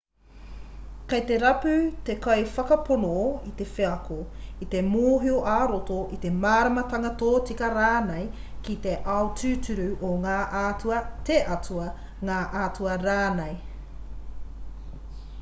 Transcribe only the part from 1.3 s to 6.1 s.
rapu te kaiwhakapono i te wheako i te mōhio ā-roto